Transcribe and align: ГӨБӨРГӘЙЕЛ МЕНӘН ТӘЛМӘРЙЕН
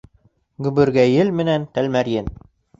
ГӨБӨРГӘЙЕЛ 0.63 1.29
МЕНӘН 1.41 1.69
ТӘЛМӘРЙЕН 1.73 2.35